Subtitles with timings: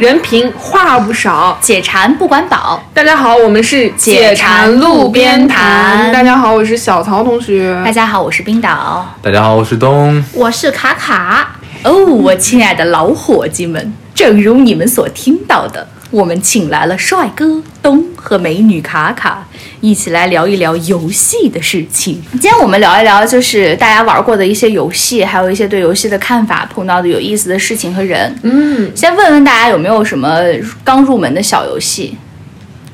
[0.00, 2.82] 人贫话不少，解馋不管饱。
[2.94, 7.78] 大家好，我们是解馋路边摊大家好，我是小曹同学。
[7.84, 9.06] 大家好，我是冰岛。
[9.20, 10.24] 大家好，我是东。
[10.32, 11.54] 我是卡卡。
[11.82, 19.44] 哦，我亲爱的老伙计们，正如你们所听到的，我们请来了帅哥东和美女卡卡，
[19.80, 22.22] 一起来聊一聊游戏的事情。
[22.34, 28.32] 今天我们聊一聊，就是大家玩过的一些游戏，还有一些对游戏的看法，碰到的有意思的事情和人。
[28.44, 30.38] 嗯，先问问大家有没有什么
[30.84, 32.16] 刚入门的小游戏？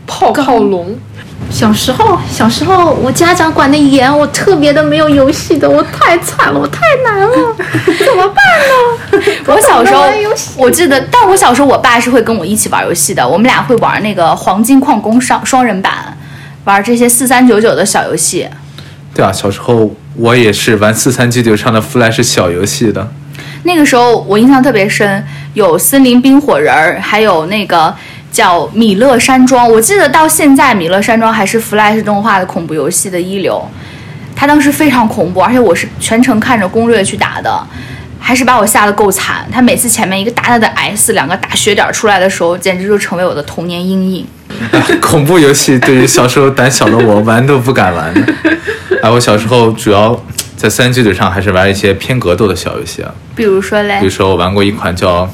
[0.06, 0.98] 泡泡龙，
[1.50, 7.32] 小时候，小时候我家长管的严，我特别的没有游戏的，我太惨了，我太难了，
[8.04, 8.36] 怎么办
[8.68, 9.20] 呢？
[9.46, 10.04] 我小时候
[10.56, 16.16] 我记得，但我小时候我爸是会跟我一起玩游戏的，我们俩会玩那个黄金矿工双双人版，
[16.64, 18.46] 玩这些四三九九的小游戏。
[19.14, 23.08] 对啊，小时候我也是玩四三九九上的 Flash 小游戏的。
[23.62, 27.92] 那个时候我印象特别深，有森林冰火人儿，还有那个
[28.36, 29.66] 叫米勒山庄。
[29.66, 33.66] 我记得到现在，米勒山庄还是 Flash 动画的恐怖游戏的一流。
[34.34, 37.66] 它当时非常恐怖，而且我是全程看着攻略去打的，
[38.20, 39.46] 还是把我吓得够惨。
[39.50, 44.26] 它每次前面一个大大的 S，两个大血点出来的时候，简直就成为我的童年阴影。
[45.00, 48.20] 恐怖游戏对于小时候胆小的我玩都不敢玩的。
[49.02, 50.22] 哎，我小时候主要
[50.54, 55.26] 在三九九上还是玩一些偏格斗的小游戏啊，比如说嘞比如，说我玩过一款叫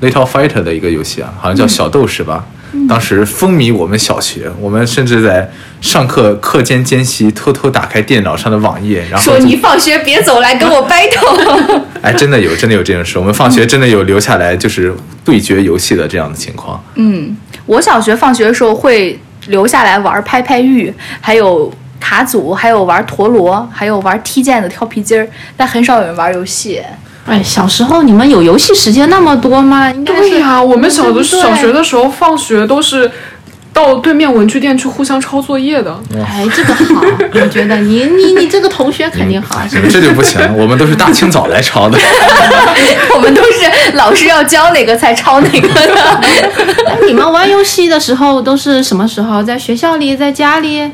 [0.00, 2.44] Little Fighter 的一个游戏啊，好像叫小斗士吧。
[2.86, 11.82] 当时风靡我们小学，我们甚至在上课课间间隙偷偷打开电脑上的网页，然后说你放学别走，来跟我 battle。
[12.02, 13.18] 哎，真的有，真的有这种事。
[13.18, 16.82] 我们放学真的有留下来就是对决游戏的这样的情况。
[16.96, 25.26] 嗯，我小学放学的时候会留下来玩拍拍玉，还有卡组，还有玩陀螺，还有玩踢毽子、跳皮筋儿，
[25.56, 26.82] 但很少有人玩游戏。
[27.28, 29.90] 哎，小时候你们有游戏时间那么多吗？
[29.90, 33.10] 应该是对呀、我们小的小学的时候放学都是
[33.72, 35.94] 到对面文具店去互相抄作业的。
[36.16, 37.02] 哎，这个好，
[37.34, 41.98] 我觉得你 你你这个同学肯定好，你们这就不行，我们都是大清早来抄的。
[43.14, 46.20] 我们都是老师要教哪个才抄哪个的。
[47.06, 49.42] 你们玩游戏的时候都是什么时候？
[49.42, 50.90] 在学校里，在家里，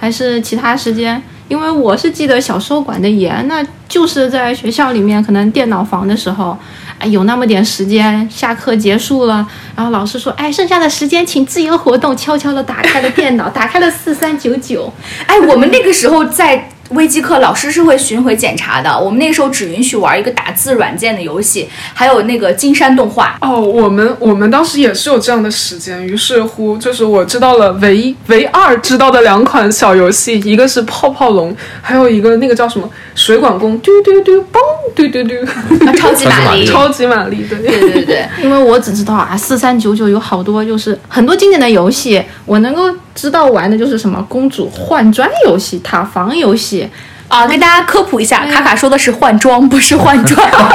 [0.00, 1.22] 还是其他时间？
[1.48, 6.56] 因为我是记得小时候管的严，那就是在学校里面，可能电脑房的时候，
[6.98, 9.46] 哎，有那么点时间，下课结束了，
[9.76, 14.92] 然后老师说，哎，剩下的时间请自由活动，悄悄的打开了电脑，打开了四三九九，
[15.26, 18.98] 哎，我们那个时候在微机课，老师是会巡回检查的。
[18.98, 23.36] 我们那个时候只允许玩一个打字软件的游戏，还有那个金山动画。
[23.40, 34.58] 哦，我们我们当时也是有这样的时间，于是乎就是我知道了唯一唯二知道的两款小游戏，一个是泡泡龙，还有一个那个叫什么水管工，丢丢丢，嘣，
[34.94, 35.42] 丢丢丢，
[35.86, 37.56] 啊 超级玛丽， 超级玛丽，对。
[37.66, 42.84] 对对对，因为我只知道啊，四三九九有好多就是很多经典的游戏，我能够
[43.16, 46.88] 知道玩的就是什么公主换装游戏、塔防游戏。
[47.28, 50.48] 啊，跟大家科普一下，卡卡说的是换装，不是换装。
[50.48, 50.70] 啊？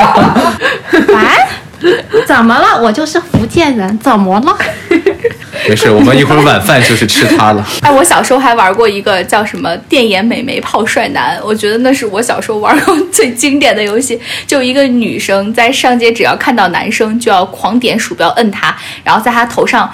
[2.28, 2.82] 怎么了？
[2.82, 4.58] 我就是福建人，怎么了？
[5.70, 7.66] 没事，我们一会儿晚饭就是吃它了。
[7.82, 14.20] 哎，我小时候还玩过一个叫什么“电眼美眉泡帅男”，我觉得那是我小时候玩过最经典的游戏。
[14.46, 18.76] 就一个女生在上街，只要看到男生就要狂点鼠标摁他，
[19.06, 19.90] 然后在他头上。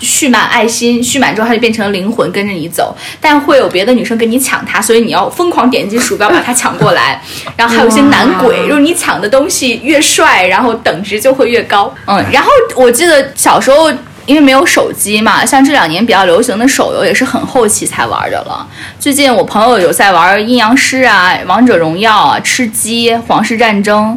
[0.00, 7.22] 蓄满爱心，蓄满之后它就变成了灵魂跟着你走，但会有别的女生跟你抢它，所以你要疯狂点击鼠标把它抢过来。
[7.56, 11.94] 然后还有一些男鬼，哇就是你抢的东西越帅，然后等值就会越高。
[12.06, 13.90] 嗯，然后我记得小时候
[14.26, 18.66] 因为没有手机嘛，像这两年比较流行的手游也是很后期才玩的了。
[18.98, 24.16] 最近我朋友有在玩阴阳师啊、王者荣耀啊、吃鸡、皇室战争，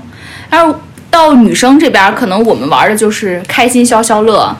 [0.49, 0.75] 但是
[1.09, 4.55] 到女生这边，可能我们玩的就是开心消消乐，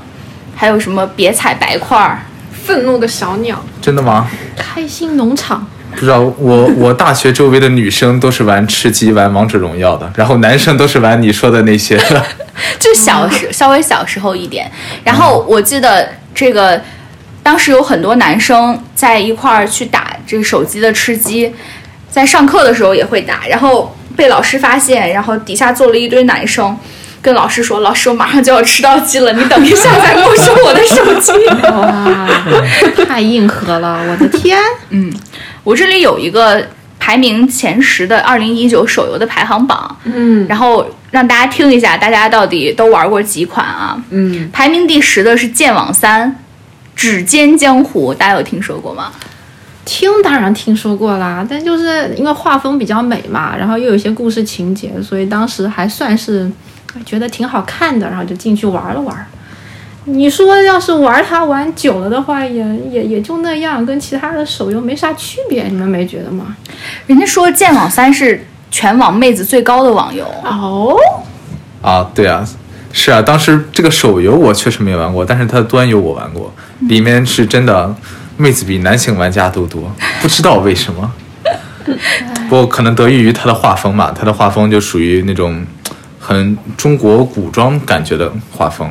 [0.56, 2.20] 还有什么别踩白块儿。
[2.66, 4.26] 愤怒的小鸟，真的吗？
[4.56, 12.26] 开心农场，不知道，我 我大学周围的女生都是玩吃鸡、玩王者荣耀的，然后男生都是玩你说的那些的。
[12.80, 14.72] 就小时、 稍微小时候一点。
[15.04, 16.82] 然后我记得这个，
[17.44, 21.54] 当时有很多男生在一块儿去打这个手机的吃鸡，
[22.10, 26.78] 在上课的时候也会打，然后被老师发现，然后底下坐了一堆男生。
[27.24, 31.32] 跟老师说，老师，我马上就要吃到鸡了，你等一下再没收我的手机。
[31.72, 32.30] 哇，
[33.08, 34.04] 太硬核了！
[34.10, 34.60] 我的天，
[34.90, 35.12] 嗯
[35.64, 36.62] 我这里有一个
[37.00, 43.98] 排名前十的二零一九手游的排行榜，嗯然后让大家听一下，大家到底都玩过几款啊？
[44.10, 46.30] 嗯，排名第十的是《剑网三》，
[46.94, 49.14] 《指尖江湖》，大家有听说过吗？
[49.86, 56.50] 听当然听说过啦，但就是因为画风比较美嘛，然后又有一些故事情节，所以当时还算是
[57.06, 59.26] 觉得挺好看的，然后就进去玩了玩。
[60.06, 62.62] 你说要是玩它玩久了的话，也
[62.92, 66.56] 也也就那样，跟其他的手游没啥区别，你们没觉得吗？
[67.08, 70.94] 人家说《剑网三》是全网妹子最高的网游，哦，
[71.82, 72.46] 啊，对啊，
[72.92, 76.54] 是啊，当时这个手游我确实没玩过，但是它的端游我玩过，
[76.90, 77.96] 里面是真的
[78.36, 79.90] 妹子比男性玩家都多，
[80.22, 81.10] 不知道为什么。
[82.50, 85.66] 不过可能得益于它的画风嘛，它的画风就属于那种
[86.26, 88.90] 很中国古装感觉的画风，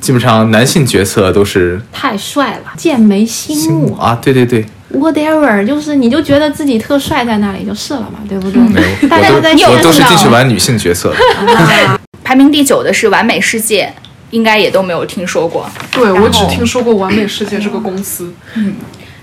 [0.00, 4.64] 基本上男性角色都是太帅了，剑眉星目啊，对对对
[4.94, 8.62] ，，whatever，就是你就觉得自己特帅在那里就是了嘛，对不对？
[8.62, 11.16] 没有， 大家都在我都是进去玩女性角色的。
[12.24, 13.92] 排名第九的是完美世界，
[14.30, 15.68] 应该也都没有听说过。
[15.90, 18.74] 对我只听说过完美世界这个公司，嗯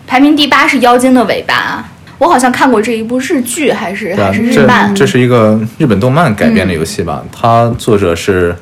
[0.05, 1.83] 排名第八是妖精的尾巴，
[2.19, 4.93] 我好像看过这一部日剧，还是啊还是，日漫。
[4.93, 7.23] 这是一个日本动漫改编的游戏吧？
[7.31, 8.53] 它作者是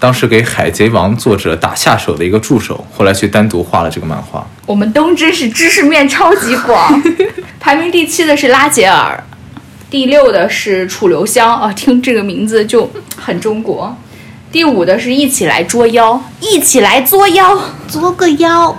[0.00, 4.44] 当时给《海贼王》作者打下手的一个助手，后来去单独画了这个漫画。
[4.66, 7.00] 我们东芝是知识面超级广。
[7.60, 9.22] 排名第七的是拉杰尔，
[9.90, 13.94] 第六的是楚留香啊，听这个名字就很中国。
[14.50, 17.58] 第五的是一起来捉妖，一起来捉妖。
[17.86, 18.74] 捉个妖。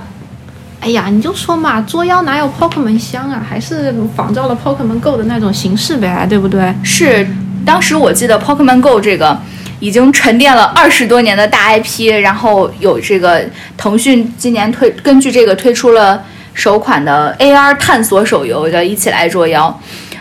[0.85, 3.43] 哎呀，你就说嘛，捉妖哪有 Pokemon 香啊？
[3.49, 6.71] 还是仿照了 Pokemon Go 的那种形式呗，对不对？
[6.83, 7.27] 是
[7.65, 9.35] 当时我记得 Pokemon Go 这个
[9.79, 13.43] 已经沉淀了二十多年的大 IP，然后有这个
[13.75, 16.23] 腾讯今年推根据这个推出了
[16.53, 19.67] 首款的 AR 探索手游，叫《一起来捉妖》。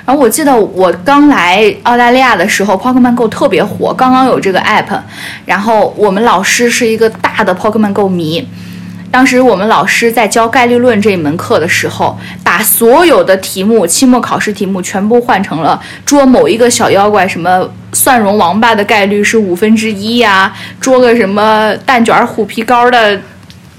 [0.06, 4.98] 然后我记得我刚来澳大利亚的时候，Pokemon Go 特别火，刚刚有这个 app，
[5.44, 8.48] 然后我们老师是一个大的 Pokemon Go 迷。
[9.14, 23.20] 当时我们老师在教概率论这一门课的时候，把所有的题目，期末考试题目全部换成了捉某一个小妖怪，什么蒜蓉王八的概率是五分之一呀，捉个什么蛋卷虎皮膏的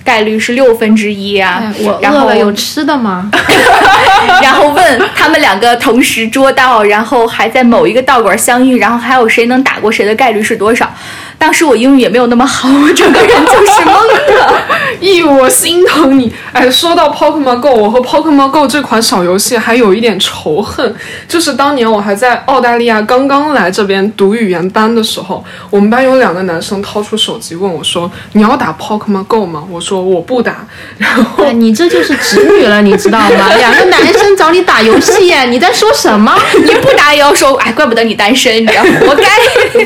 [0.06, 1.74] 概率是六分之一呀哎，。
[1.84, 3.30] 我然后饿了，有吃的吗？
[4.42, 10.90] 然后问他们两个同时捉到，然后还在某一个道馆相遇，然后还有谁能打过谁的概率是多少？
[11.38, 14.62] 当时我英语也没有那么好，我整个人就是懵的。
[15.02, 16.32] 咦，我心疼你。
[16.54, 20.96] 哎，说到 Pokemon Go，我和 Pokemon Go 这款小游戏还有一点仇恨，
[21.28, 30.66] 就是当年我还在澳大利亚刚刚来这边读语言班的时候，我们班有两个男生掏出手机问我说：“你要打 Pokemon Go 吗？”我说：“我不打。”
[30.98, 33.54] 然后哎，你这就是直女了，你知道吗？
[33.58, 36.34] 两个男生找你打游戏耶，你在说什么？
[36.66, 39.28] 你不打也要说，哎，怪不得你单身，你活该。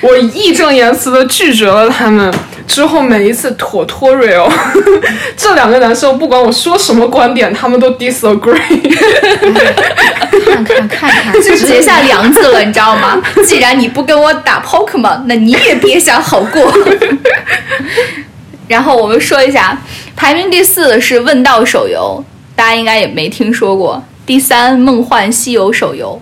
[0.00, 2.32] 我义正言辞的拒绝了他们。
[2.66, 4.46] 之后每一次 tutorial，
[5.34, 8.58] 这两个男生不管我说什么观点，他们都 disagree。
[10.44, 13.20] 看看看看， 就结下梁子了，你知道吗？
[13.46, 16.70] 既然你不跟我打 Pokemon，那你也别想好过。
[18.68, 19.80] 然后我们说一下，
[20.14, 22.22] 排名第四的是问道手游，
[22.54, 24.02] 大家应该也没听说过。
[24.26, 26.20] 第三，梦幻西游手游。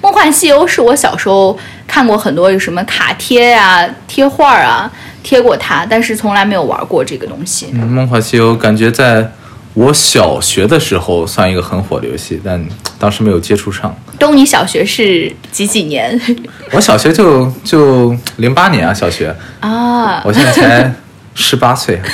[0.00, 4.90] 梦幻西游是我小时候看过很多有什么卡贴啊、贴画啊，
[5.22, 7.68] 贴过它，但是从来没有玩过这个东西。
[7.72, 9.30] 嗯，《梦幻西游》感觉在
[9.74, 12.64] 我小学的时候算一个很火的游戏，但
[12.98, 13.94] 当时没有接触上。
[14.18, 16.20] 东尼小学是几几年
[16.72, 20.22] 我小学就就零八年啊，小学，啊？
[20.24, 20.92] 我现在才
[21.34, 22.00] 十八岁。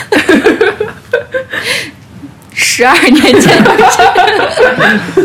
[2.57, 3.64] 十二年前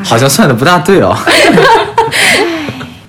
[0.04, 1.16] 好像算的不大对哦。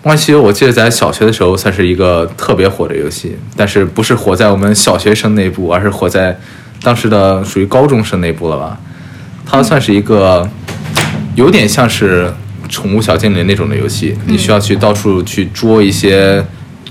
[0.04, 6.36] 梦幻西游，我记得在小学的时候算是一个特别火的游戏，但是不是火在我们小学生内部，而是火在
[6.82, 8.80] 当时的属于高中生内部了吧？
[9.46, 10.50] 它算是一个
[11.36, 12.34] 有点像是
[12.68, 16.44] 宠物小精灵那种的游戏，你需要去到处去捉一些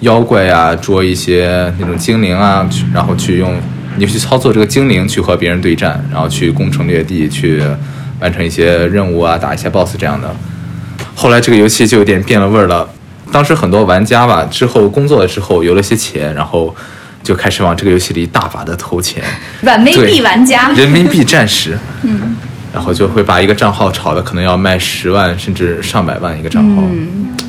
[0.03, 3.59] 妖怪啊，捉一些那种精灵啊，去然后去用
[3.97, 7.61] 你去操作这个精灵去和别人对战，然后去攻城略地，去
[8.21, 10.35] 完成一些任务啊，打一些 BOSS 这样的。
[11.15, 12.89] 后来这个游戏就有点变了味儿了。
[13.33, 16.75] 当时很多玩家吧，之后工作了之后有了些钱，然后
[17.23, 19.23] 就开始往这个游戏里大把的投钱，
[19.61, 20.71] 软妹币玩家。
[20.73, 22.37] 人民币战士，嗯，
[22.73, 26.83] 然后就会把一个账号炒的可能要卖十万甚至上百万一个账号。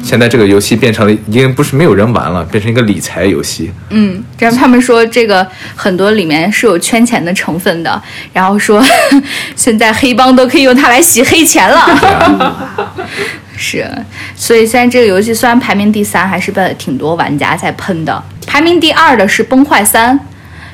[0.03, 3.72] 现在这个游戏变成了已经不是没有人玩了，变成一个理财游戏。
[3.89, 8.01] 嗯，然后他们说这个很多里面是有圈钱的成分的，
[8.34, 8.84] 然后说
[9.55, 12.70] 现在黑帮都可以用它来洗黑钱了。
[13.55, 13.88] 是，
[14.36, 18.24] 所以现在这个游戏虽然排名第三，还是被挺多玩家在喷的。
[18.48, 20.20] 排名第二的是《崩坏三》，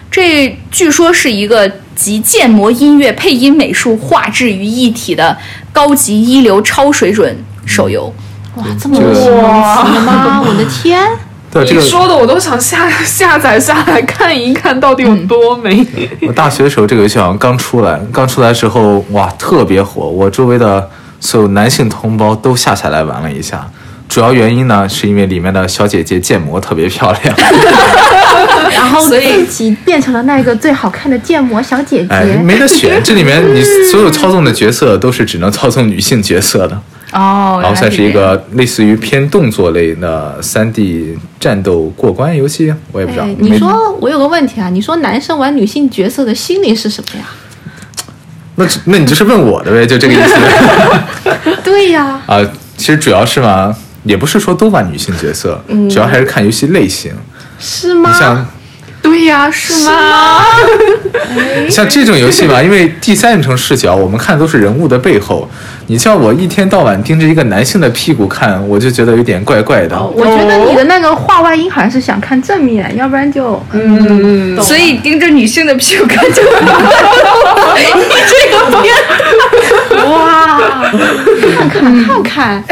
[0.10, 5.38] 这据说是一个集建模、音乐、配音、美术、画质于一体的
[5.74, 8.14] 高级一流超水准手游。
[8.58, 10.42] 哇，这么多形容词吗？
[10.42, 11.02] 我的天！
[11.50, 15.86] 你对这个，说的我都想下 下载下来看一看，到底有多美。
[16.28, 23.66] 我大学的时候这个游戏好像刚出来，刚出来的时候哇特别火，我周围的所有男性同胞都下下来玩了一下。
[24.10, 27.36] 主要原因呢，是因为里面的小姐姐建模特别漂亮，
[28.72, 32.08] 然后所以自己变成了那个最好看的建模小姐姐。
[32.10, 33.02] 哎，没得选。
[33.04, 33.62] 这里面你
[33.92, 36.82] 所有操纵的角色都是只能操纵女性角色的，
[37.14, 43.24] 哦，然后算是一个类似于偏动作类的三 D 战斗过关游戏，我也不知道。
[43.26, 47.26] 哎，你说我有个问题啊，你说男生玩女性角色的心理是什么呀？
[48.56, 50.36] 那那你就是问我的呗，就这个意思
[51.64, 52.40] 对呀，啊。
[52.76, 55.60] 其实主要是嘛，也不是说都玩女性角色，
[55.90, 57.12] 主要还是看游戏类型。
[57.60, 58.12] 是吗？
[58.14, 58.48] 你像
[59.02, 60.44] 对呀，是吗？
[61.70, 65.50] 像这种游戏吧， 因为第三人称视角，我们看都是人物的背后。
[65.90, 69.98] 你叫我一天到晚盯着一个男性的屁股看，我就觉得有点怪怪的。
[70.06, 76.50] 我觉得你的那个话外音好像是想看正面，要不然就嗯，所以盯着女性的屁股看就，你
[78.28, 78.94] 这个片
[80.06, 80.92] 哇，
[81.70, 82.64] 看看看看，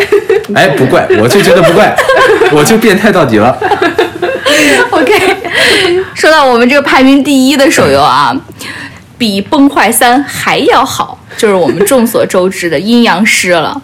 [0.53, 1.95] 哎，不怪，我就觉得不怪，
[2.51, 3.57] 我就变态到底了。
[4.91, 5.13] OK，
[6.13, 8.35] 说到我们这个排名第一的手游啊，
[9.17, 13.81] 比《崩坏三》还要好，就是我们众所周知的《阴阳师》了。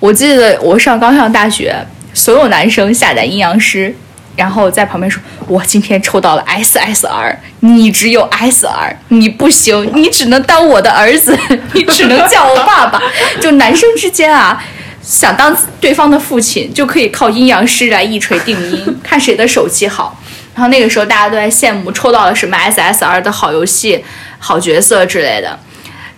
[0.00, 1.74] 我记得我上刚上大学，
[2.12, 3.88] 所有男生下载《阴阳师》，
[4.36, 11.38] 然后在旁边说：“我今天抽到了 SSR，你只有 SR，你不行，你只能当我的儿子，
[11.72, 13.00] 你只能叫我爸爸。”
[13.40, 14.62] 就男生之间啊。
[15.02, 20.18] 想当对方的父亲，就可以靠阴阳师来一锤定音， 看谁的手气好。
[20.54, 24.02] 然后那个时候大家都在羡慕抽到了什么 SSR 的好游戏、
[24.38, 25.58] 好角色之类的。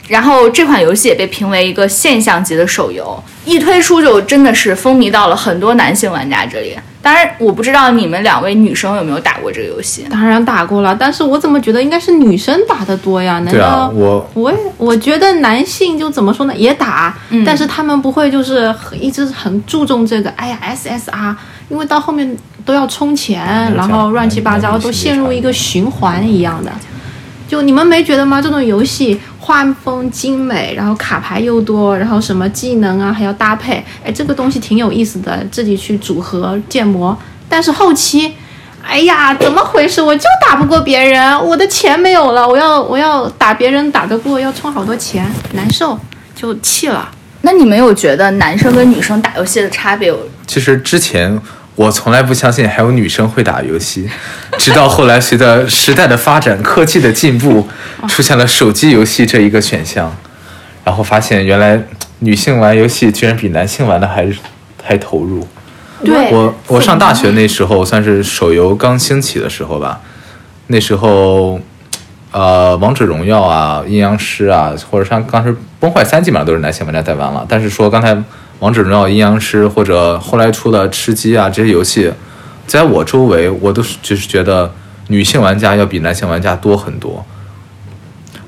[0.06, 6.78] 然后这款游戏也被评为一个现象级的手游，一推出就真的是风靡到了很多男性玩家这里。
[7.06, 10.04] 当然，我不知道你们两位女生有没有打过这个游戏。
[10.10, 13.38] 当然打过了，但是我怎么觉得应该是女生打的多呀？
[13.38, 21.36] 难道，我我也我觉得男性就怎么说呢，也打，嗯但是他们不会就是很一直很注重这个，哎呀 SSR，
[21.68, 26.72] 因为到后面都要充钱，然后乱七八糟都陷入一个循环一样的。
[27.48, 28.42] 就你们没觉得吗？
[28.42, 37.16] 这种游戏画风精美，然后卡牌又多，然后什么技能啊还要搭配，哎，这个东西挺有意思的，自己去组合建模。
[37.48, 38.34] 但是后期，
[38.84, 40.02] 哎呀，怎么回事？
[40.02, 45.98] 我就打不过别人，我的钱没有了，我要我要打别人打得过，要充好多钱，难受，
[46.34, 47.08] 就气了。
[47.42, 50.18] 那你们有觉得男生跟女生打游戏的差别有？
[50.48, 51.40] 其实之前
[51.76, 54.08] 我从来不相信还有女生会打游戏，
[54.58, 57.68] 直到后来随着时代的发展、科技的进步，
[58.08, 60.14] 出现了手机游戏这一个选项，
[60.84, 61.80] 然后发现原来
[62.20, 64.26] 女性玩游戏居然比男性玩的还
[64.82, 65.46] 还投入。
[66.04, 70.00] 对我我上大学那时候算是手游刚兴起的时候吧，
[70.66, 71.58] 那时候，
[72.32, 77.46] 呃，王者荣耀啊、阴阳师啊，或者像当时崩坏三基本上都是男性玩家在玩了。
[77.48, 78.14] 但是说刚才
[78.58, 82.12] 王者荣耀、阴阳师或者后来出的吃鸡啊这些游戏，
[82.66, 84.72] 在我周围我都是就是觉得
[85.08, 87.24] 女性玩家要比男性玩家多很多。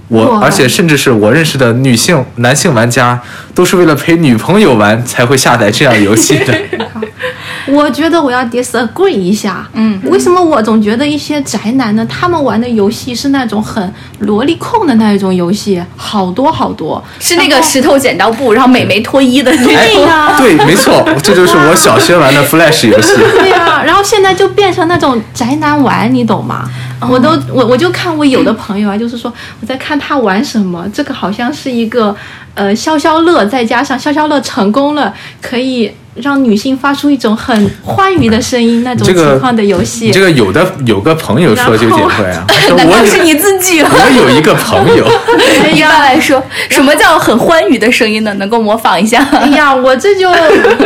[0.09, 3.21] 我而且甚至是我认识的女性、男性玩家，
[3.55, 6.55] 都是为了陪女朋友玩才会下载这样游戏的。
[7.71, 19.95] 我觉得我要 disagree 一下，嗯，为什么我总觉得一些宅男呢，他们玩的游戏是那种很萝莉控的那一种游戏，好多好多，是那个石头剪刀布，然后美眉脱衣的那哎种。
[19.95, 23.15] 对呀、对，没错，这就是我小学玩的 Flash 游戏。
[23.17, 26.69] 对呀、然后现在就变成那种宅男玩，你懂吗？
[27.09, 32.15] 我都我我就看我有的朋友啊，就是说我在看他玩什么，这个好像是一个
[32.55, 40.07] 呃消消乐，再加上消消乐成功了，可以让女性发出一种很欢愉的声音那种情况的游戏。
[40.07, 43.91] 你这个有的有个朋友说九姐会啊， 他说难道我是你自己吗？
[43.93, 45.07] 我有一个朋友，
[45.73, 48.35] 一般来说，什么叫很欢愉的声音呢？
[48.35, 49.25] 能够模仿一下？
[49.31, 50.29] 哎呀，我这就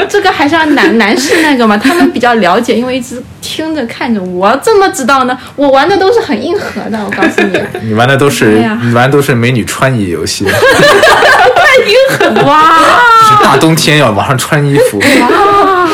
[0.08, 5.36] 这个还是要男男士那个嘛，他们比较了解，因为一直听着看着，我怎么知道呢？
[5.56, 10.46] 我玩的都是很硬核的，我告诉你， 你玩的都是哎你玩的都是美女穿衣游戏，
[12.46, 12.78] 哇，
[13.28, 14.98] 是大冬天要往上穿衣服。
[15.20, 15.88] 哇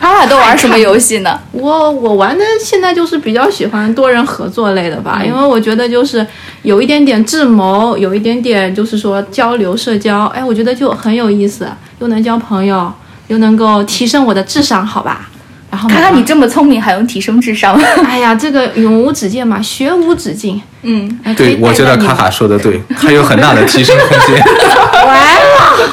[0.00, 1.38] 他俩都玩什么游戏呢？
[1.52, 6.26] 我我玩的现在就是比较喜欢多人合作类的吧，因为我觉得就是
[6.62, 11.68] 有一点点智谋，有一点点就是说交流社交，哎，我觉得就很有意思，
[12.00, 12.92] 又能交朋友，
[13.28, 15.29] 又能够提升我的智商，好吧？
[15.70, 17.74] 然后看看你这么聪明，还用提升智商？
[18.04, 20.60] 哎呀，这个永无止境嘛，学无止境。
[20.82, 24.42] 嗯，对，我觉得卡卡说的对，还有很大的提升空间。
[25.06, 25.40] 完了，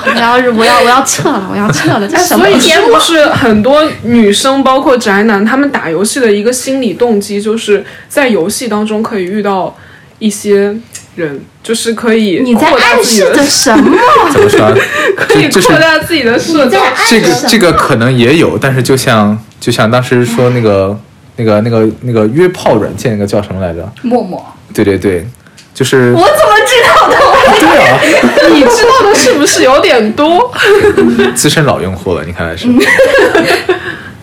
[0.05, 2.97] 我要我要我要撤了，我要撤了，这哎，什么节目？
[2.99, 9.75] 是很多女生，包括宅男，他们打游戏的一个心理动机，就是在游戏当中可以遇到
[10.19, 10.75] 一些
[11.17, 13.97] 人，就是可以你在暗示的着什么？
[14.31, 14.73] 怎么说？
[15.17, 20.97] 可以扩大自己的社交这个这个可能也有，但是就像就像当时说那个
[21.35, 23.91] 那个那个那个约炮软件，那个叫什么来着？
[24.03, 25.27] 陌陌，对对对，
[25.73, 27.15] 就是我怎么知道的？
[27.59, 27.99] 对啊，
[28.53, 30.51] 你知道的是不是有点多？
[31.35, 32.67] 资深老用户了，你看来是。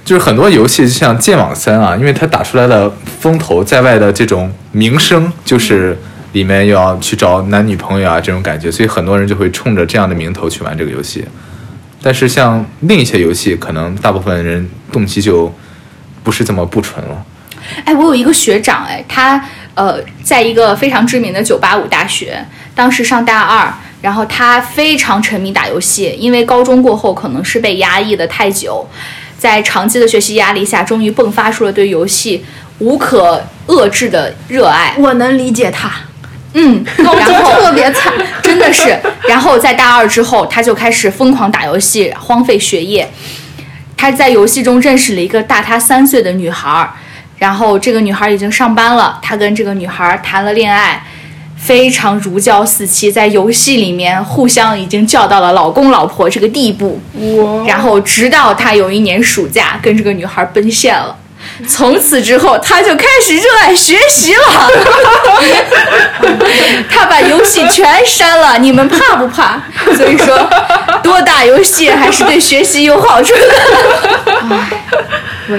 [0.05, 5.97] 就是很多游戏，就像剑网三啊，因为它打出来的风头在外的这种名声，就是
[6.35, 11.25] 里面又要去找男女朋友啊这种感觉，所以很多人就会冲着这样的名头去玩这个游戏。
[12.03, 15.50] 但是像另一些游戏，可能大部分人动机就
[16.23, 17.25] 不是这么不纯了。
[17.85, 19.43] 哎，我有一个学长，哎，他
[19.75, 23.73] 呃，在一个非常知名的985大学，当时上大二，
[24.03, 28.87] 然后他非常沉迷打游戏，因为高中过后可能是被压抑的太久，
[29.38, 32.45] 在长期的学习压力下，终于迸发出了对游戏
[32.81, 34.95] 无可遏制的热爱。
[34.99, 35.91] 我能理解他，
[36.55, 38.99] 嗯， 然后特别惨， 真的是。
[39.29, 43.09] 然后在大二之后，他就开始疯狂打游戏，荒废学业。
[43.97, 46.91] 他在游戏中认识了一个大他三岁的女孩儿，
[47.39, 51.03] 然后这个女孩儿已经上班了，他跟这个女孩儿谈了恋爱，
[51.57, 57.01] 非常如胶似漆，在游戏里面互相已经叫到了老公老婆这个地步。
[57.15, 61.17] 我然后直到他有一年暑假跟这个女孩奔现了。
[61.69, 64.71] 从此之后，他就开始热爱学习了。
[66.91, 69.61] 他把游戏全删了，你们怕不怕？
[69.97, 70.37] 所以说，
[71.03, 73.41] 多打游戏还是对学习有好处的。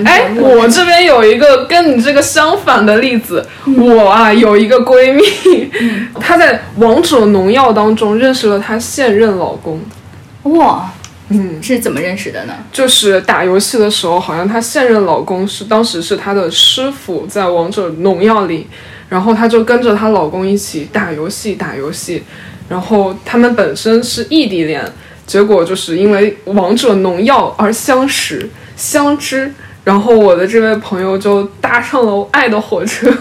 [0.03, 3.47] 哎，我这边有一个跟你这个相反的例子，
[3.77, 5.71] 我啊有一个闺蜜，
[6.19, 9.79] 她在王者荣耀当中认识了她现任老公。
[10.43, 10.89] 哇，
[11.29, 12.53] 嗯，是怎么认识的呢？
[12.71, 18.67] 就是打游戏的时候，好像她现任老公是当时是她的师傅，在王者农药里，
[19.09, 22.23] 然后她就跟着她老公一起打游戏，打游戏，
[22.69, 24.85] 然后他们本身是异地恋，
[25.25, 29.51] 结果就是因为王者农药而相识相知，
[29.83, 33.11] 然后我的这位朋友就搭上了爱的火车，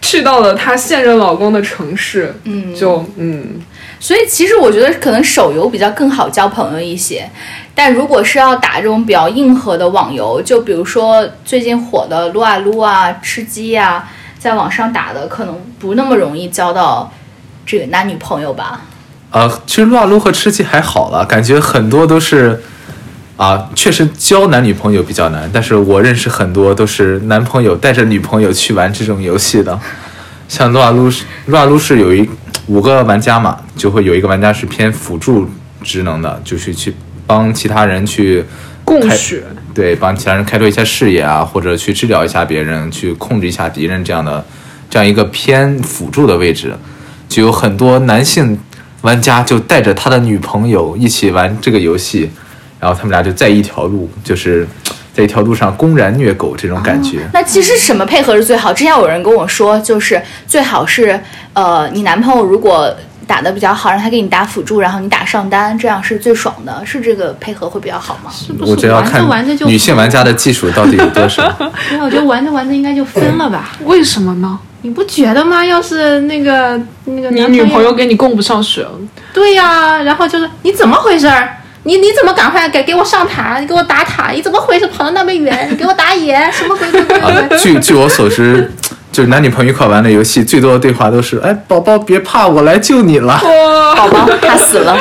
[0.00, 3.60] 去到了她现任老公的城市，嗯，就嗯。
[4.04, 7.26] 所以其实我觉得可能手游比较更好交朋友一些，
[7.74, 14.06] 但如果是要打这种比较硬核的网游，就比如说最近火的撸啊撸啊、吃鸡啊，
[14.38, 17.10] 在网上打的可能不那么容易交到
[17.64, 18.82] 这个男女朋友吧。
[19.30, 22.62] 啊，其实撸啊撸和吃鸡还好了，感觉很多都是
[23.38, 25.48] 啊，确实交男女朋友比较难。
[25.50, 29.80] 但是我认识很多都是男朋友带着女朋友去玩这种游戏的，
[30.54, 32.30] 像撸啊撸是，撸啊撸是有一
[32.68, 35.50] 五个玩家嘛，就会有一个玩家是偏辅助
[35.82, 36.94] 职能的，就是去
[37.26, 38.44] 帮其他人去
[38.86, 39.16] 开
[39.74, 44.46] 对，帮其他人开拓一下视野啊，或者去治疗一下别人，去控制一下敌人这样的
[44.88, 46.72] 这样一个偏辅助的位置，
[47.28, 48.56] 就有很多男性
[49.02, 52.30] 玩家就带着他的女朋友一起玩这个游戏，
[52.78, 54.68] 然后他们俩就在一条路，就是
[55.14, 57.20] 在一条路上公然虐狗这种感觉。
[57.32, 58.72] 那其实什么配合是最好？
[58.72, 61.18] 之前有人跟我说，就是最好是
[61.52, 62.92] 呃，你男朋友如果
[63.26, 66.82] 打的比较好，让他给你打辅助，然后你打上单，这样是最爽的。
[66.84, 68.30] 是这个配合会比较好吗？
[68.30, 71.42] 是不是我这要玩着看玩着就女性玩家的技术到底有多少。
[71.88, 73.70] 对，我觉得玩着玩着应该就分了吧？
[73.84, 74.58] 为什么呢？
[74.82, 75.64] 你不觉得吗？
[75.64, 78.86] 要是那个那个你男女朋友跟你供不上学，
[79.32, 81.56] 对呀、然后就是你怎么回事儿？
[81.86, 83.58] 你你怎么赶快给给我上塔？
[83.60, 84.30] 你给我打塔？
[84.30, 84.86] 你怎么回事？
[84.86, 85.68] 跑到那么远？
[85.70, 86.50] 你给我打野？
[86.50, 88.72] 什么鬼鬼鬼啊鬼？，据据我所知，
[89.12, 93.38] 就是男女朋友一块玩的游戏，最多的对话都是：“哎，宝宝别怕，我来救你了。”
[93.96, 94.96] 宝宝他死了，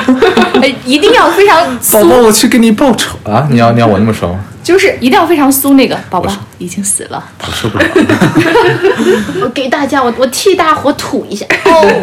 [0.62, 1.58] 哎，一定要非常
[1.91, 3.48] 宝宝，我去给你报仇啊！
[3.50, 4.39] 你要你要我那么说吗？
[4.63, 5.73] 就是一定要非常酥。
[5.73, 7.23] 那个宝宝已经死了。
[7.39, 7.86] 我受不了。
[9.41, 11.45] 我给大家，我我替大伙吐一下。
[11.65, 12.02] 哦，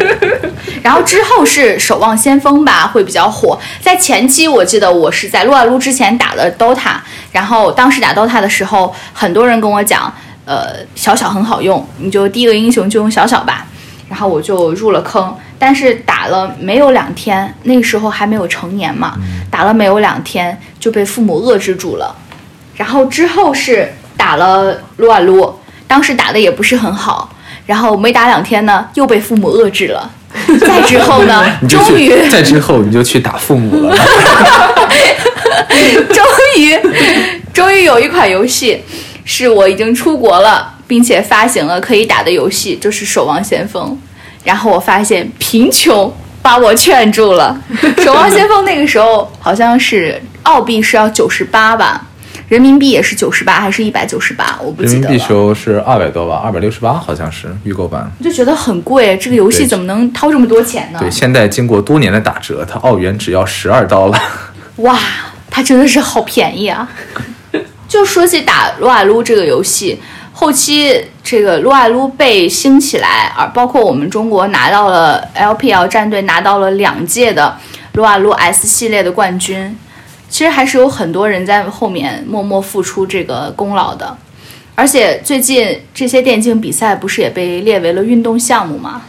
[0.83, 3.59] 然后之后是《守望先锋》吧，会比较火。
[3.81, 6.95] 在前期，我记得我是在撸啊撸之前打了 DOTA，
[7.31, 10.13] 然后当时打 DOTA 的时候，很多人跟我讲，
[10.45, 13.65] 呃，小小很好用，你就第一个英雄就用小小吧。
[14.09, 19.15] 然后我就入了坑，但是打了没有两天，那个时候还没有成年嘛，
[19.49, 22.13] 打了没有两天就被父母遏制住了。
[22.81, 25.53] 然后之后是打了撸啊撸，
[25.87, 27.31] 当时打的也不是很好，
[27.67, 30.09] 然后没打两天呢，又被父母遏制了。
[30.59, 33.95] 再之后呢终于去，再之后你就去打父母了。
[36.11, 36.25] 终
[36.57, 36.75] 于，
[37.53, 38.81] 终于有一款游戏
[39.25, 43.91] 是我已经出国了，并且发行了可以打的游戏，就是《守望先锋》。
[44.43, 47.55] 然后我发现贫穷把我劝住了。
[48.03, 52.03] 守望先锋那个时候好像是澳币是要九十八吧，
[52.51, 55.25] 人民币也是九十八还是一百九十八，我不人民币记得了。
[55.25, 58.11] 时候是二百多吧，二百六十八好像是预购版。
[58.19, 60.99] 我就觉得很贵，这个游戏怎么能掏这么多钱呢？
[60.99, 64.19] 对，现在经过多年的打折，它澳元只要十二刀了。
[64.83, 64.99] 哇，
[65.49, 66.85] 它真的是好便宜啊！
[67.87, 69.97] 就说起打撸啊撸这个游戏，
[70.33, 77.57] 后期这个撸啊撸被兴起来，而包括我们中国拿到了 LPL 战队拿到了两届的
[77.93, 79.77] 撸啊撸 S 系列的冠军，
[80.31, 84.17] 其实还是有很多人在后面默默付出这个功劳的。
[84.73, 89.03] 而且最近这些电竞比赛不是也被列为了运动项目吗？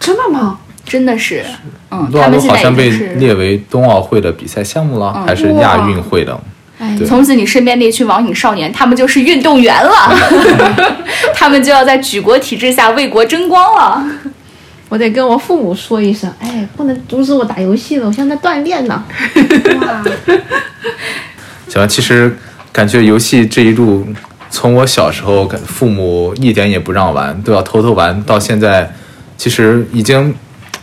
[0.00, 0.58] 真的吗？
[0.84, 1.44] 真的是，
[1.90, 6.38] 嗯，他们现在好像被已经是列为冬奥会的比赛项目了，嗯还是亚运会的？
[6.78, 9.92] 哎从此你身边那群网瘾少年，他们就是运动员了，
[11.32, 14.04] 他们就要在举国体制下为国争光了。
[14.88, 19.02] 我得跟我父母说一声，哎，不能阻止我打游戏了，我现在锻炼呢。
[19.80, 20.04] 哇，
[21.68, 22.36] 行，其实
[22.70, 24.06] 感觉游戏这一路，
[24.50, 28.92] 从我小时候跟父母一点也不让玩，都要偷偷玩，到现在，
[29.36, 30.34] 其实已经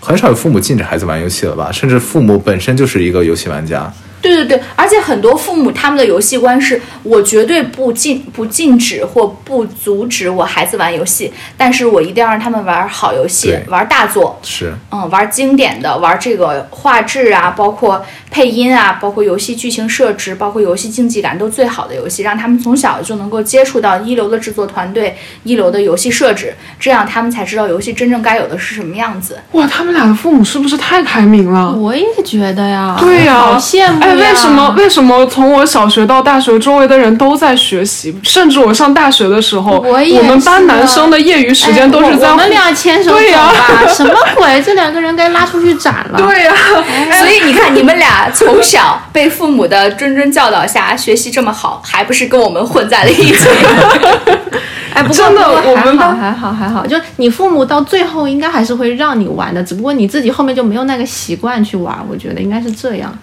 [0.02, 1.72] 很少有父母禁止孩子玩游戏了吧？
[1.72, 3.92] 甚至父母本身就是一个游戏玩家。
[4.22, 29.40] 对对对，而且很多父母他们的游戏观是，我绝对不禁不禁止或不阻止我孩子玩游戏，但是我一定要让他们玩好游戏对，玩大作，是，嗯，玩经典的，玩这个画质啊，包括配音啊，包括游戏剧情设置，包括游戏竞技感都最好的游戏，让他们从小就能够接触到一流的制作团队、一流的游戏设置，这样他们才知道游戏真正该有的是什么样子。
[29.54, 31.74] 哇，他们俩的父母是不是太开明了？
[31.74, 34.11] 我也觉得呀，对呀、好羡慕呀。
[34.12, 38.14] 哎，为什么为什么从我小学到大学，周围的人都在学习？
[38.24, 43.88] 甚至我上大学的时候，我也们班男生的业余时间都是在哎我我们俩牵手走对呀吧？
[43.94, 44.62] 什么鬼？
[44.62, 46.18] 这两个人该拉出去斩了。
[46.22, 46.54] 对呀、
[47.18, 53.48] 所以你看，你们俩从小被父母的谆谆教导下学习这么好，还不是跟我们混在了一起？
[54.94, 63.18] 哎，不过真的不过还好我们班还好还好，就你父母到最后应该还是会让你玩的，只不过你自己后面就没有那个习惯去玩，我觉得应该是这样。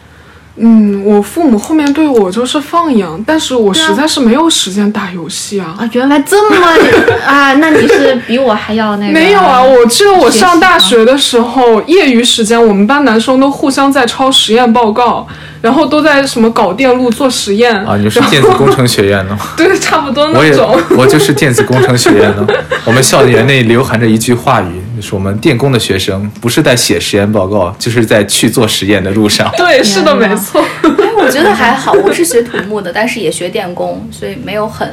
[0.61, 5.77] 嗯，我父母后面对我就是放养，但是我实在是没有时间打游戏啊。
[5.79, 6.57] 啊，原来这么
[7.27, 9.13] 啊，那你是比我还要那个？
[9.13, 15.27] 没有啊，我记得我上大学的时候，业余时间我们班男生都互相在抄实验报告，
[15.61, 20.77] 然后都在什么搞电路做实验啊，你是电子工程学院的吗， 对，差不多我也那种。
[20.97, 22.65] 我就是电子工程学院的。
[22.85, 29.49] 我们校园内流传着一句话语，就是我们电工的学生不是在写实验报告，就是在去做实验的路上。
[29.57, 30.61] 对，是的，没错。
[30.83, 34.93] 哎，我觉得还好，我是学土木的，但是也学电工，所以没有很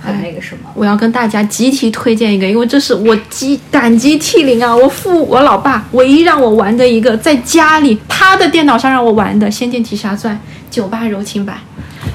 [0.00, 0.70] 很那个什么。
[0.74, 4.74] 我要跟大家集体推荐一个，因为这是我激感激涕零啊！
[4.74, 10.34] 我父我老爸唯一让我玩的一个，在家里他的电脑上让我玩的《仙剑奇侠传》
[10.74, 11.58] 九八柔情版，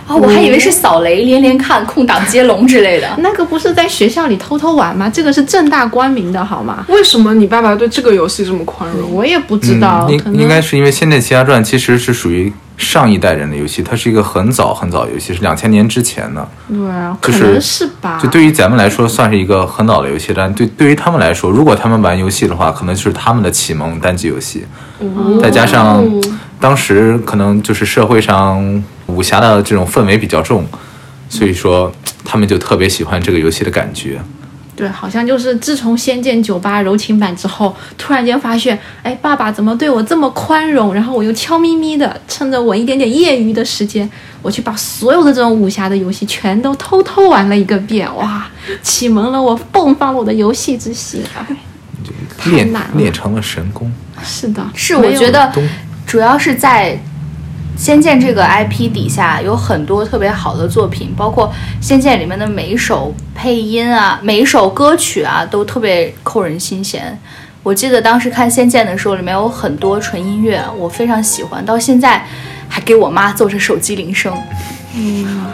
[0.07, 3.07] 哦，我还以为是扫雷、连连看、空档接龙之类的。
[3.19, 5.09] 那个不是在学校里偷偷玩吗？
[5.09, 6.85] 这个是正大光明的好吗？
[6.87, 9.11] 为什么你爸爸对这个游戏这么宽容？
[9.13, 16.47] 我也不知道，嗯，应应该是因为《仙剑奇侠传》其实是属于上一代人的游戏，它是一个很早很早的游戏，是两千年之前的。
[16.69, 18.19] 对啊，就是可能是吧。
[18.21, 24.63] 就对于咱们来说，算是一个很老的游戏，但对对于他们来说，如果他们玩游戏的话，可能就是他们的启蒙单机游戏。
[25.41, 26.03] 再加上
[26.59, 30.65] 当时可能就是社会上武侠的这种氛围比较重，
[31.29, 31.91] 所以说
[32.23, 34.21] 他们就特别喜欢这个游戏的感觉。
[34.75, 40.93] 对，好像就是自从《仙剑九八柔情版》之后，突然间发现，哎，爸爸怎么对我这么宽容？
[40.93, 44.07] 然后我又悄咪咪的，趁着我一点点业余的时间，
[44.43, 48.47] 我去把所有的这种武侠的游戏全都偷偷玩了一个遍，哇，
[48.83, 51.23] 启蒙了我，迸发了我的游戏之心。
[51.35, 51.47] 哎，
[52.37, 53.91] 太练难了练成了神功。
[54.23, 55.51] 是的，是，我觉得
[56.05, 56.93] 主要是在
[57.77, 61.47] 《仙剑》这个 IP 底下有很多特别好的作品，包括
[61.79, 67.17] 《仙剑》里面的每一首配音啊，每一首歌曲啊，都特别扣人心弦。
[67.61, 72.25] 我记得当时看《仙剑》的时候，里面有很多纯音乐，我非常喜欢，到现在
[72.67, 74.35] 还给我妈做着手机铃声。
[74.95, 75.45] 嗯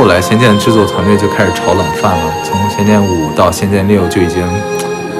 [0.00, 4.42] 后来《仙剑》制作团队就开始炒冷饭了，从《仙剑五》到《仙剑六》就已经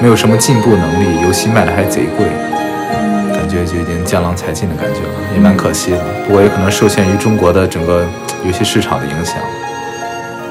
[0.01, 2.25] 没有什么进步能力，游戏卖的还贼贵，
[3.31, 5.99] 感觉就已经江郎才尽的感觉了，也蛮可惜的。
[6.27, 8.07] 不过也可能受限于中国的整个
[8.43, 9.37] 游戏市场的影响，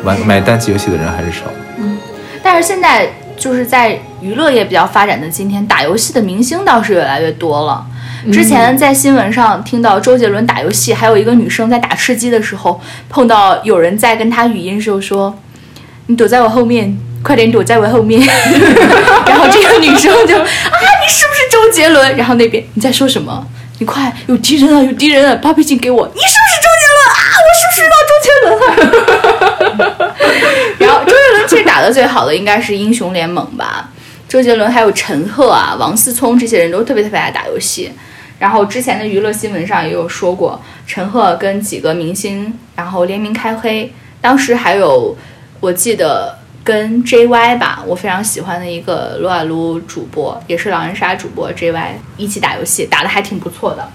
[0.03, 1.45] 玩买单机游戏的人还是少。
[1.79, 1.97] 嗯
[2.43, 7.83] 但是现在就是在娱乐业比较发展的今天，打游戏的明星倒是越来越多了。
[8.31, 12.79] 之前在新闻上听到周杰伦打游戏，还有一个女生在打吃鸡的时候
[13.09, 15.37] 碰到有人在跟他语音时候说
[16.07, 18.21] ：“你躲在我后面，快点躲在我后面。
[19.25, 22.15] ”然后这个女生就啊，你是不是周杰伦？
[22.17, 23.47] 然后那边你在说什么？
[23.79, 26.05] 你快有敌人了，有敌人了，把背景给我。
[26.13, 27.17] 你是不是周杰伦啊？
[27.45, 28.51] 我是不是遇到周杰伦
[29.97, 30.15] 了？
[30.79, 33.89] 然后周杰伦其实打的最好的应该是英雄联盟吧。
[34.27, 37.91] 周杰伦还有陈赫啊、王思聪这些人都特别特别爱打游戏。
[38.39, 45.15] 然后之前的娱乐新闻上也有说过，陈赫跟几个明星然后联名开黑，当时还有
[45.59, 53.87] 我记得跟 JY 吧，我非常喜欢的一个撸啊撸主播，也是狼人杀主播 JY 一起打游戏，打的还挺不错的。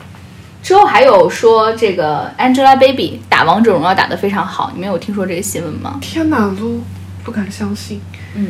[0.62, 5.98] 之后还有说这个 Angelababy 打王者荣耀打得非常好，你们有听说这个新闻吗？
[6.00, 6.82] 天哪，撸
[7.22, 8.00] 不敢相信。
[8.34, 8.48] 嗯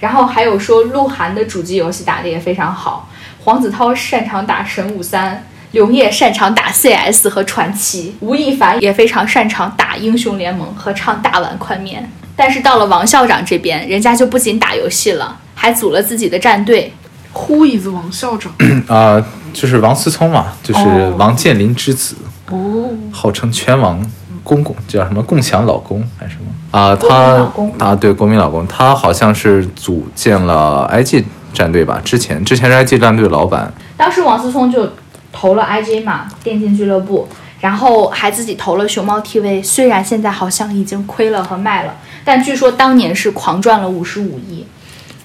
[0.00, 3.08] 然后还有说鹿晗的主机游戏打得也非常好，
[3.48, 12.12] 黄子韬擅长打神武三，刘烨擅长打 CS 和传奇，吴亦凡也非常擅长打英雄联盟和唱大碗宽面。
[12.36, 16.92] 但是到了王校长这边，人家就不仅打游戏了，还组了自己的战队。
[17.32, 18.52] Who is 王校长？
[18.86, 22.16] 啊、就是王思聪嘛，就是哦王健林之子，
[22.50, 24.04] 哦，号称拳王
[24.44, 26.94] 公公，叫什么共享老公还是什么啊？
[26.94, 27.50] 他
[27.82, 32.00] 啊，对，国民老公，他好像是组建了 IG 战队吧？
[32.04, 34.92] 之前之前是 IG 战队的老板，当时王思聪就
[35.32, 37.28] 投了 IG 嘛，电竞俱乐部，
[37.60, 39.62] 然后还自己投了熊猫 TV。
[39.62, 44.66] 虽然现在好像已经亏了和卖了，但据说当年是狂赚了五十五亿。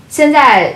[0.09, 0.75] 现在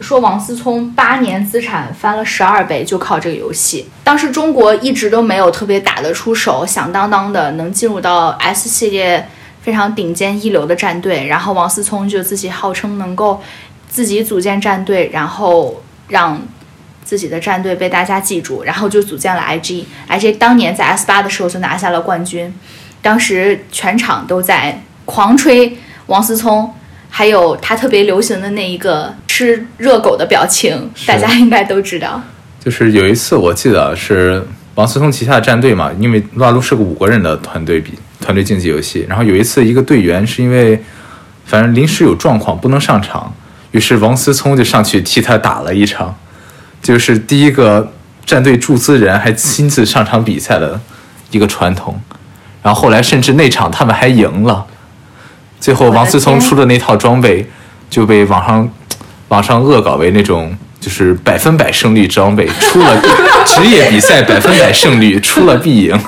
[0.00, 3.88] 说王思聪八年资产翻了十二倍，就靠这个游戏。
[4.04, 9.28] 当时中国一直都没有特别打得出手，响当当的能进入到 S 系列
[9.60, 13.42] 非常顶尖一流的战队，然后王思聪就自己号称能够
[13.88, 16.40] 自己组建战队，然后让
[17.04, 19.84] 自己的战队被大家记住，然后就组建了 IG。
[20.08, 22.52] IG 当年在 S 八的时候就拿下了冠军，
[23.00, 26.72] 当时全场都在狂吹王思聪，
[27.08, 32.22] 还有他特别流行的那一个吃热狗的表情，大家应该都知道。
[32.60, 40.78] 就是有一次我记得是王思聪旗下的战队嘛，因为撸啊撸是个五个人的团队比团队竞技游戏，然后有一次一个队员是因为
[41.46, 43.32] 反正临时有状况不能上场，
[43.70, 46.16] 于是王思聪就上去替他打了一场，
[46.82, 47.92] 就是第一个
[48.24, 50.80] 战队注资人还亲自上场比赛的
[51.30, 52.00] 一个传统，
[52.62, 54.66] 然后后来甚至那场他们还赢了，
[55.60, 57.48] 最后王思聪出的那套装备
[57.90, 58.70] 就被网上
[59.28, 63.00] 网上恶搞为那种就是百分百胜率装备，出了
[63.44, 66.00] 职业比赛百分百胜率，出了必赢。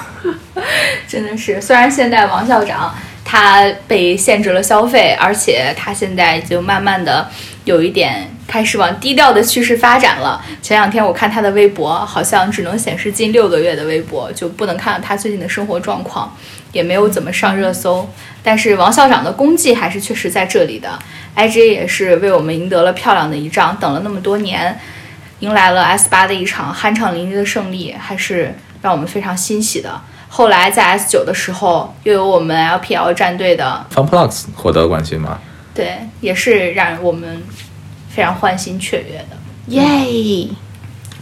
[1.08, 2.94] 真的是，虽然现在王校长
[3.24, 7.28] 他被限制了消费，而且他现在就慢慢的
[7.70, 10.44] 有一点开始往低调的趋势发展了。
[10.60, 16.36] 前两天我看他的微博，好像只能显示近六个月的微博，就不能看到他最近的生活状况，
[16.72, 18.08] 也没有怎么上热搜。
[18.42, 20.98] 但是王校长的功绩还是确实在这里的
[21.36, 24.78] ，IG 也是为我们赢得了漂亮的一仗，等了那么多年。
[25.38, 29.98] 迎来了 S 八的一场酣畅淋漓的胜利，还是让我们非常欣喜的。
[30.28, 35.38] 后来在 S 九的时候，又有我们 LPL 战队的，FunPlus 获得冠军嘛？
[35.80, 37.42] 对，也是让我们
[38.10, 39.36] 非常欢欣雀跃的。
[39.68, 40.48] 耶！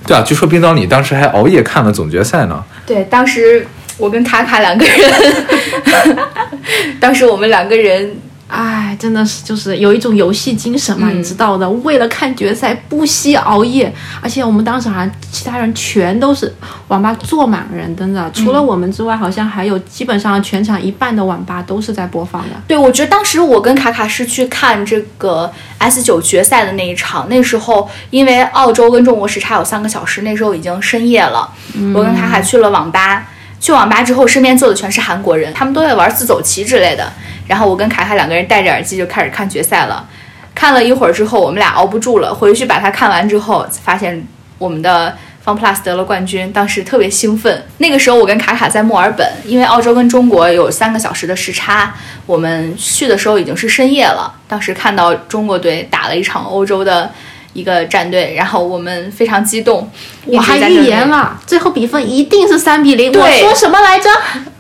[0.07, 2.65] 对啊，据说冰岛你当时还熬夜看了总决赛呢。
[2.85, 3.67] 对，当时
[3.99, 6.17] 我跟卡卡两个人，
[6.99, 8.17] 当时我们两个人
[8.49, 16.53] 哎，真的是就是有一种游戏精神嘛，嗯你知道的，为了看决赛不惜熬夜，而且我们当时好像其他人全都是
[16.89, 22.49] 网吧坐满人，真的，除了我们之外，好像还有基本上全场一半的网吧都是在播放的。
[22.67, 31.47] 对，我觉得当时我跟卡卡是去看这个 S 九决赛的那一场，那时候因为澳洲跟中国时差有三个小时，那时候已经深夜了。
[31.95, 33.27] 我跟卡卡去了网吧，
[33.61, 37.13] 去网吧之后，身边坐的全是韩国人，他们都在玩自走棋之类的。
[37.47, 40.07] 然后我跟卡卡两个人戴着耳机就开始看决赛了。
[40.55, 44.27] 看了一会儿之后，我们俩熬不住了，回去把它看完之后，发现
[44.59, 47.65] 我们的 FunPlus 得了冠军，当时特别兴奋。
[47.79, 51.95] 那个时候我跟卡卡在墨尔本，因为澳洲跟中国有三个小时的时差，
[52.27, 54.33] 我们去的时候已经是深夜了。
[54.49, 57.11] 当时看到中国队打了一场欧洲的
[57.53, 59.91] 一个战队，然后我们非常激动。
[60.27, 63.13] 我还预言了，最后比分一定是三比零。
[63.13, 64.09] 我说什么来着？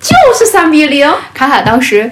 [0.00, 1.12] 就是三比零。
[1.34, 2.10] 卡卡当时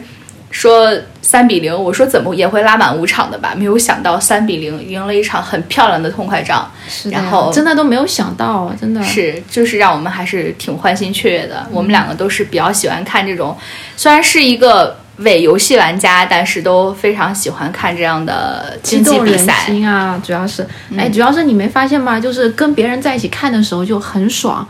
[0.51, 11.67] 说三比零，我说怎么也会拉满五场的吧，没有想到三比零赢了一场很漂亮的痛快仗，是然后真的都没有想到，真的是就是让我们还是挺欢欣雀跃的。
[11.73, 13.57] 我们两个都是比较喜欢看这种，
[13.97, 19.55] 虽然是一个伪游戏玩家，但是都非常喜欢看这样的激竞技比赛。
[19.69, 20.21] 嗯心啊！
[20.25, 22.21] 主要是，哎，主要是你没发现吗？
[22.21, 24.67] 就是跟别人在一起看的时候就很爽。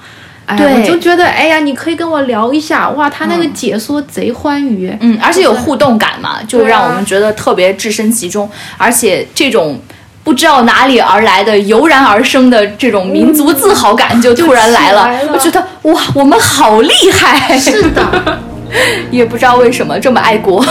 [0.46, 9.80] 哎，对我就觉得，哎呀，你可以跟我聊一下，哇，他那个嗯解说贼欢愉，嗯，而且有互动感嘛，就让我们觉得特别置身其中，而且这种。
[10.24, 17.56] 不知道哪里而来的油然而生的这种民族自豪感就突然来了我觉得哇，我们好厉害！
[17.56, 18.40] 是的，
[19.10, 20.64] 也不知道为什么这么爱国。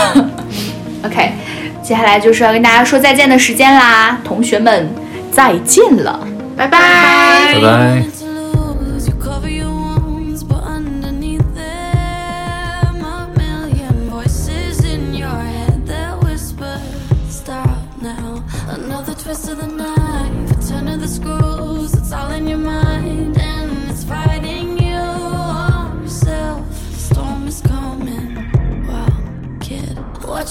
[1.04, 1.32] OK，
[1.82, 4.88] 接下来就是要跟大家说再见的时间啦，同学们
[5.30, 6.26] 再见了。
[6.56, 6.78] 拜拜。
[7.54, 8.15] 拜拜。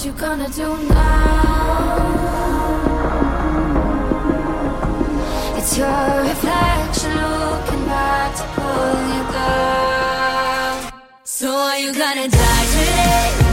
[0.06, 1.96] You gonna do now?
[5.56, 10.92] It's your reflection looking back to pull you down.
[11.24, 13.45] So are you gonna die today?